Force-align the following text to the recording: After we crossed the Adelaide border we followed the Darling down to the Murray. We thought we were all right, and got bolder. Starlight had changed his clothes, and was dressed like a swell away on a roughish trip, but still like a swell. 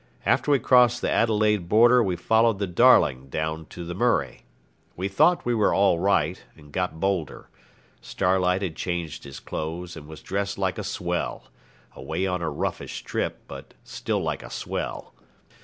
After 0.25 0.49
we 0.49 0.57
crossed 0.57 1.01
the 1.01 1.11
Adelaide 1.11 1.69
border 1.69 2.01
we 2.01 2.15
followed 2.15 2.57
the 2.57 2.65
Darling 2.65 3.29
down 3.29 3.67
to 3.67 3.85
the 3.85 3.93
Murray. 3.93 4.45
We 4.95 5.07
thought 5.07 5.45
we 5.45 5.53
were 5.53 5.75
all 5.75 5.99
right, 5.99 6.43
and 6.57 6.71
got 6.71 6.99
bolder. 6.99 7.49
Starlight 8.01 8.63
had 8.63 8.75
changed 8.75 9.25
his 9.25 9.39
clothes, 9.39 9.95
and 9.95 10.07
was 10.07 10.23
dressed 10.23 10.57
like 10.57 10.79
a 10.79 10.83
swell 10.83 11.49
away 11.95 12.25
on 12.25 12.41
a 12.41 12.49
roughish 12.49 13.03
trip, 13.03 13.41
but 13.47 13.75
still 13.83 14.23
like 14.23 14.41
a 14.41 14.49
swell. 14.49 15.13